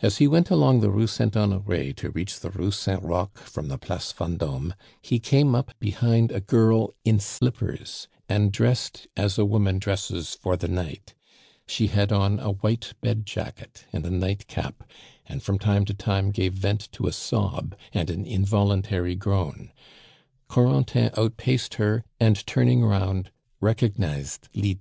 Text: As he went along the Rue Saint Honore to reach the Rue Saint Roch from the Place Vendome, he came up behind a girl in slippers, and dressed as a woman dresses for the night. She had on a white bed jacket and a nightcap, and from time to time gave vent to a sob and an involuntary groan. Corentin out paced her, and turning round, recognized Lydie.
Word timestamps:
As 0.00 0.18
he 0.18 0.28
went 0.28 0.50
along 0.50 0.82
the 0.82 0.88
Rue 0.92 1.08
Saint 1.08 1.36
Honore 1.36 1.92
to 1.94 2.10
reach 2.10 2.38
the 2.38 2.50
Rue 2.52 2.70
Saint 2.70 3.02
Roch 3.02 3.36
from 3.38 3.66
the 3.66 3.76
Place 3.76 4.12
Vendome, 4.12 4.72
he 5.00 5.18
came 5.18 5.56
up 5.56 5.74
behind 5.80 6.30
a 6.30 6.40
girl 6.40 6.94
in 7.04 7.18
slippers, 7.18 8.06
and 8.28 8.52
dressed 8.52 9.08
as 9.16 9.38
a 9.38 9.44
woman 9.44 9.80
dresses 9.80 10.36
for 10.36 10.56
the 10.56 10.68
night. 10.68 11.16
She 11.66 11.88
had 11.88 12.12
on 12.12 12.38
a 12.38 12.52
white 12.52 12.92
bed 13.00 13.26
jacket 13.26 13.84
and 13.92 14.06
a 14.06 14.10
nightcap, 14.10 14.88
and 15.26 15.42
from 15.42 15.58
time 15.58 15.84
to 15.86 15.92
time 15.94 16.30
gave 16.30 16.52
vent 16.54 16.92
to 16.92 17.08
a 17.08 17.12
sob 17.12 17.74
and 17.92 18.10
an 18.10 18.24
involuntary 18.24 19.16
groan. 19.16 19.72
Corentin 20.46 21.10
out 21.16 21.36
paced 21.36 21.74
her, 21.74 22.04
and 22.20 22.46
turning 22.46 22.84
round, 22.84 23.32
recognized 23.60 24.48
Lydie. 24.54 24.70